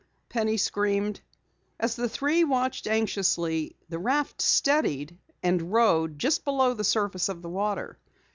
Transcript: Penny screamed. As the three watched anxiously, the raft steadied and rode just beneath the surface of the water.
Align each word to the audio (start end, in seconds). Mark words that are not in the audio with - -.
Penny 0.29 0.57
screamed. 0.57 1.21
As 1.79 1.95
the 1.95 2.09
three 2.09 2.43
watched 2.43 2.87
anxiously, 2.87 3.75
the 3.87 3.99
raft 3.99 4.41
steadied 4.41 5.15
and 5.43 5.71
rode 5.71 6.17
just 6.17 6.43
beneath 6.43 6.77
the 6.77 6.83
surface 6.83 7.29
of 7.29 7.43
the 7.43 7.49
water. 7.49 7.99